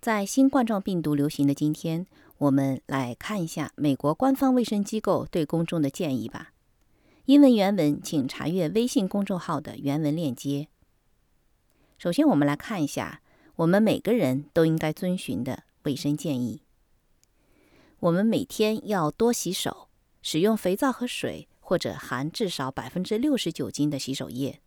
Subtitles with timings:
[0.00, 2.06] 在新冠状病毒流行的今天，
[2.38, 6.54] 我们来看一下美国官方卫生机构对公众的建议吧。
[7.26, 10.68] 英文原文，请查阅微信公众号的原文链接。
[11.98, 13.20] 首先，我们来看一下
[13.56, 16.62] 我们每个人都应该遵循的卫生建议。
[17.98, 19.90] 我们每天要多洗手，
[20.22, 24.62] 使用肥皂和水，或者含至少百分之六十酒精的洗手液，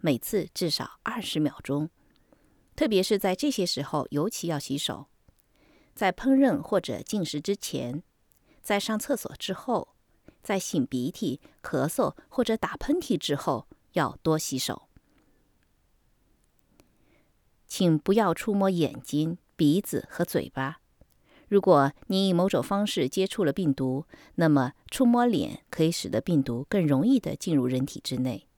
[0.00, 1.88] 每次至少二十秒钟。
[2.82, 5.06] 特别是在这些时候，尤其要洗手。
[5.94, 8.02] 在烹饪或者进食之前，
[8.60, 9.94] 在上厕所之后，
[10.42, 14.88] 在擤鼻涕、咳嗽或者打喷嚏之后，要多洗手。
[17.68, 20.80] 请不要触摸眼睛、鼻子和嘴巴。
[21.46, 28.48] 如果你以某种方式接触了病毒，那么触摸脸可以使得病毒更容易地进入人体之内。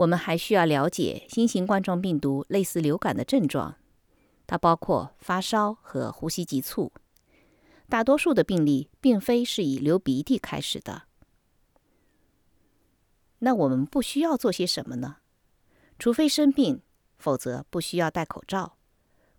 [0.00, 3.76] 我们还需要了解新型冠状病毒类似流感的症状，
[4.46, 6.90] 它包括发烧和呼吸急促。
[7.86, 11.02] 大多数的病例并非是以流鼻涕开始的。
[13.40, 15.16] 那我们不需要做些什么呢？
[15.98, 16.80] 除非生病，
[17.18, 18.78] 否则不需要戴口罩。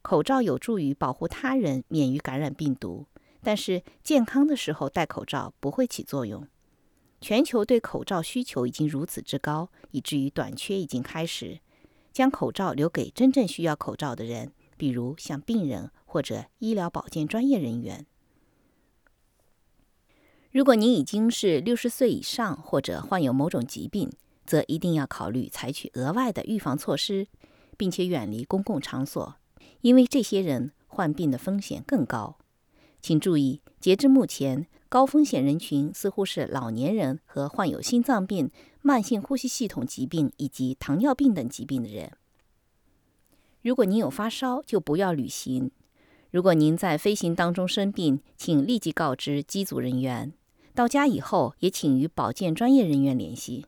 [0.03, 3.07] 口罩有助于保护他人免于感染病毒，
[3.41, 6.47] 但是健康的时候戴口罩不会起作用。
[7.21, 11.59] 全球对口罩需求已经如此之高，以至于短缺已经开始。
[12.11, 18.05] 将口罩留给真正需要口罩的人，比如像病人或者医疗保健专业人员。
[20.51, 24.11] 如果您已经是六十岁以上或者患有某种疾病，
[24.45, 27.27] 则一定要考虑采取额外的预防措施，
[27.77, 29.35] 并且远离公共场所，
[29.81, 32.37] 因为这些人患病的风险更高。
[32.99, 34.67] 请注意，截至目前。
[34.91, 42.11] 高风险人群似乎是老年人和患有心脏病、慢性呼吸系统疾病以及糖尿病等疾病的人。
[43.61, 45.71] 如果您有发烧，就不要旅行。
[46.29, 50.33] 如果您在飞行当中生病，请立即告知机组人员。
[50.73, 53.67] 到家以后，也请与保健专业人员联系。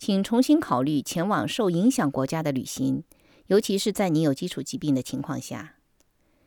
[0.00, 3.04] 请重新考虑前往受影响国家的旅行，
[3.46, 5.76] 尤其是在你有基础疾病的情况下。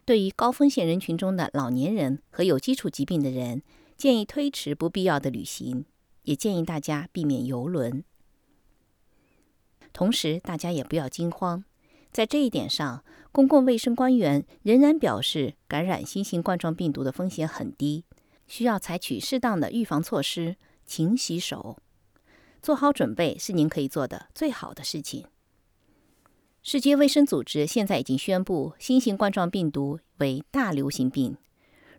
[0.04, 3.62] 对于高风险人群中的老年人和有基础疾病的人，
[3.96, 5.86] 建议推迟不必要的旅行，
[6.24, 8.04] 也建议大家避免游轮。
[9.94, 11.64] 同时，大家也不要惊慌，
[12.12, 18.06] 在这一点上，公共卫生官员仍然表示感染新型冠状病毒的风险很低，
[18.48, 21.78] 需要采取适当的预防措施，勤洗手，
[22.62, 25.26] 做好准备是您可以做的最好的事情。
[26.64, 31.36] 世界卫生组织现在已经宣布新型冠状病毒为大流行病。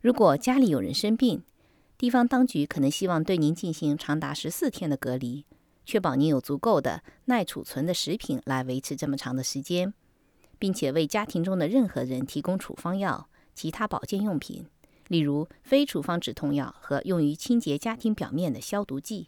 [0.00, 1.42] 如果家里有人生病，
[1.98, 5.44] 地方当局可能希望对您进行长达十四天的隔离，
[5.84, 9.92] 确保您有足够的耐储存的食品来维持这么长的时间，
[10.60, 14.64] 并且为家庭中的任何人提供处方药、其他保健用品，
[15.08, 19.26] 例如非处方止痛药和用于清洁家庭表面的消毒剂。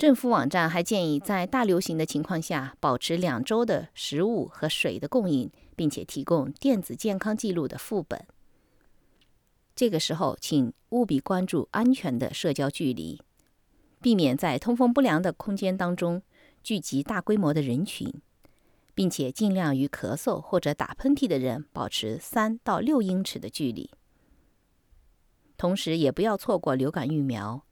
[0.00, 8.26] 政府网站还建议，在大流行的情况下，保持两周的食物和水的供应，并且提供电子健康记录的副本。
[9.76, 13.20] 这个时候，请务必关注安全的社交距离，
[14.00, 16.22] 避免在通风不良的空间当中
[16.62, 18.10] 聚集大规模的人群，
[18.94, 23.90] 并且尽量与咳嗽或者打喷嚏的人保持三到六英尺的距离。
[25.58, 27.66] 同时，也不要错过流感疫苗。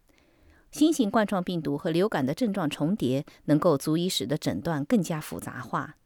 [0.70, 5.96] 新型冠状病毒和流感的症状重叠，能够足以使得诊断更加复杂化。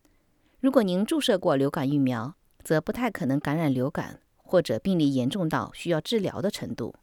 [0.61, 6.94] 如果您注射过流感疫苗，则不太可能感染流感，或者病例严重到需要治疗的程度。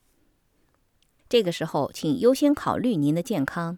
[1.28, 3.78] 这个时候，请优先考虑您的健康。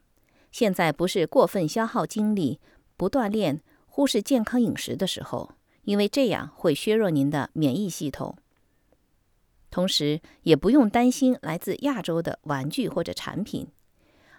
[0.52, 2.60] 现在不是过分消耗精力、
[2.96, 8.38] 不锻炼、忽视健康饮食的时候，因为这样会削弱您的免疫系统。
[9.72, 13.68] 同时，也不用担心来自亚洲的玩具或者产品。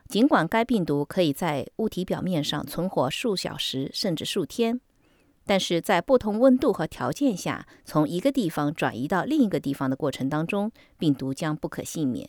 [0.09, 4.79] 尽管该病毒可以在物体表面上存活数小时甚至数天，
[5.47, 12.29] 但是在不同温度和条件下，从一个地方转移到另一个地方的过程当中，病毒将不可幸免。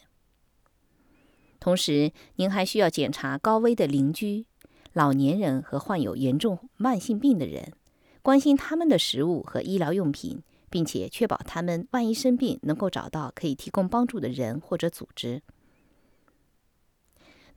[1.60, 4.46] 同时，您还需要检查高危的邻居、
[4.94, 7.74] 老年人和患有严重慢性病的人、
[8.22, 10.42] 关心他们的食物和医疗用品，
[10.74, 15.44] 并且确保他们万一生病能够找到可以提供帮助的人或者组织。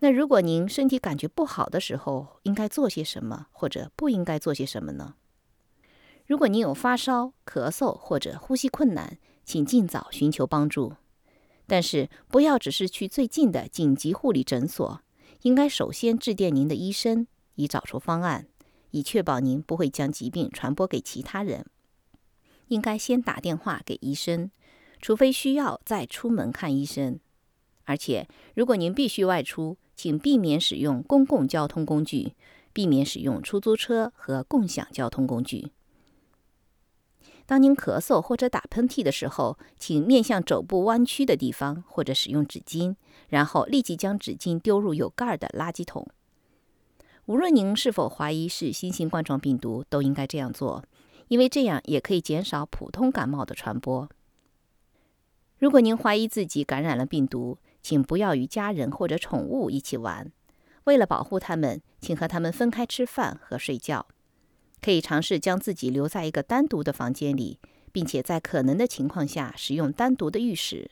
[0.01, 5.15] 那如果您身体感觉不好的时候，应该做些什么，或者不应该做些什么呢？
[6.27, 9.17] 如果您有发烧、咳嗽或者呼吸困难，
[9.47, 10.93] 请尽早寻求帮助。
[11.67, 15.01] 但是不要只是去最近的紧急护理诊所，
[15.41, 18.47] 应该首先致电您的医生，以找出方案，
[18.91, 21.65] 以确保您不会将疾病传播给其他人。
[22.69, 24.51] 应该先打电话给医生，
[25.01, 27.19] 除非需要再出门看医生。
[27.85, 32.35] 而且，如果您必须外出，请避免使用公共交通工具，
[32.73, 35.71] 避免使用出租车和共享交通工具。
[37.47, 42.97] 当您咳嗽或者打喷嚏的时候，请面向肘部弯曲的地方，或者使用纸巾，
[43.29, 46.09] 然后立即将纸巾丢入有盖儿的垃圾桶。
[47.27, 50.83] 无论您是否怀疑是新型冠状病毒，都应该这样做，
[51.29, 54.09] 因为这样也可以减少普通感冒的传播。
[55.59, 60.31] 如果您怀疑自己感染了病毒，请不要与家人或者宠物一起玩。
[60.85, 64.07] 为了保护他们，请和他们分开吃饭和睡觉。
[64.83, 67.59] 可以尝试将自己留在一个单独的房间里，
[67.91, 70.91] 并且在可能的情况下使用单独的浴室。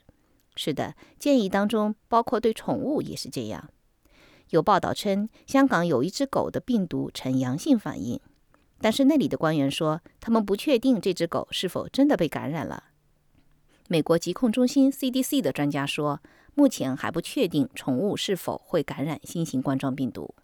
[0.57, 3.69] 是的，建议当中包括对宠物也是这样。
[4.51, 8.19] 有报道称，香港有一只狗的病毒呈阳性反应，
[8.85, 12.85] 但是那里的官员说，他们不确定这只狗是否真的被感染了。
[13.89, 16.21] 美国疾控中心 （CDC） 的专家说。
[16.57, 20.37] 目前还不确定宠物是否会感染新型冠状病毒。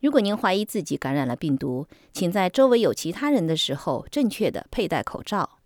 [0.00, 5.58] 如果您怀疑自己感染了病毒，请在周围有其他人的时候正确的佩戴口罩。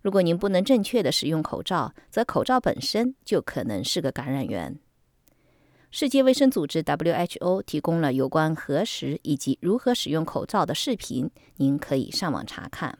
[0.00, 4.76] 如果您不能正确的使用口罩，则口罩本身就可能是个感染源。
[5.94, 12.98] 世界卫生组织 （WHO） 提供了有关核实以及如何使用口罩的视频，您可以上网查看。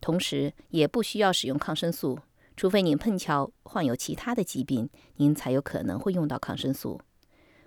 [0.00, 2.18] 同时，也不需要使用抗生素。
[2.56, 7.00] 除非您碰巧患有其他的疾病，您才有可能会用到抗生素。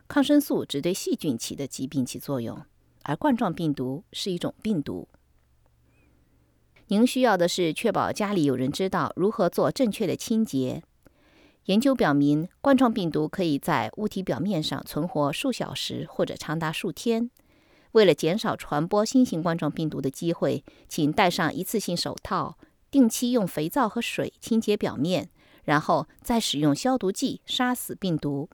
[0.10, 2.62] 抗生素只对细菌起的疾病起作用，
[3.04, 5.08] 而冠状病毒是一种病毒。
[6.88, 10.84] 您需要的是确保家里有人知道如何做正确的清洁。
[11.66, 17.32] 研究表明，冠状病毒可以在物体表面上存活数小时或者长达数天。
[17.94, 22.58] 为了减少传播新型冠状病毒的机会，请戴上一次性手套。
[22.92, 25.30] 定期用肥皂和水清洁表面，
[25.66, 28.50] 然后再使用消毒剂杀死病毒。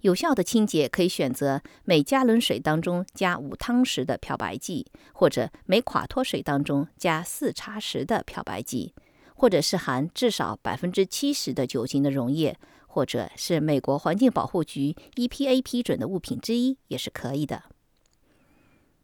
[0.00, 8.94] 有效的清洁可以选择每加仑水当中加五汤匙的漂白剂，或者每垮脱水当中加四茶匙的漂白剂，
[9.42, 12.56] 或者是含至少百分之七十的酒精的溶液，
[12.86, 17.64] 或者是美国环境保护局 EPA 批准的物品之一也是可以的。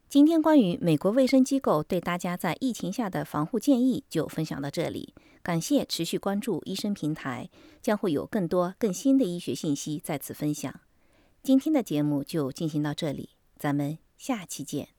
[0.08, 5.12] 今天关于美国卫生机构对大家在疫情下的防护建议就分享到这里。
[5.42, 7.50] 感谢持续关注医生平台，
[7.82, 10.72] 将会有更多更新的医学信息在此分享。
[11.42, 14.90] 今天的节目就进行到这里，咱们下期见。